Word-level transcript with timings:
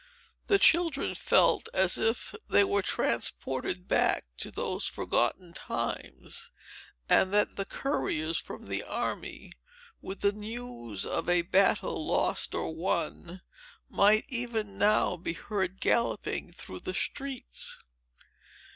The 0.47 0.57
children 0.57 1.13
felt 1.13 1.69
as 1.75 1.99
if 1.99 2.33
they 2.49 2.63
were 2.63 2.81
transported 2.81 3.87
back 3.87 4.25
to 4.37 4.49
those 4.49 4.87
forgotten 4.87 5.53
times, 5.53 6.49
and 7.07 7.31
that 7.33 7.55
the 7.55 7.65
couriers 7.65 8.39
from 8.39 8.65
the 8.65 8.81
army, 8.81 9.51
with 10.01 10.21
the 10.21 10.31
news 10.31 11.05
of 11.05 11.29
a 11.29 11.43
battle 11.43 12.03
lost 12.03 12.55
or 12.55 12.73
won, 12.73 13.41
might 13.91 14.25
even 14.27 14.79
now 14.79 15.17
be 15.17 15.33
heard 15.33 15.79
galloping 15.79 16.51
through 16.51 16.79
the 16.79 16.95
streets. 16.95 17.77